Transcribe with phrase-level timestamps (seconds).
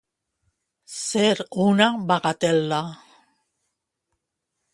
[0.93, 1.33] Ser
[1.65, 2.81] una bagatel·la.